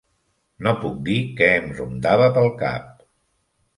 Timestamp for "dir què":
1.09-1.49